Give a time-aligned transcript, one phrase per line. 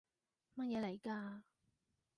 [0.55, 1.41] 乜嘢嚟㗎？